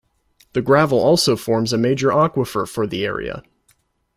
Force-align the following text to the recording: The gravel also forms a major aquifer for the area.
The 0.53 0.63
gravel 0.63 0.97
also 0.99 1.35
forms 1.35 1.71
a 1.71 1.77
major 1.77 2.07
aquifer 2.09 2.67
for 2.67 2.87
the 2.87 3.05
area. 3.05 3.43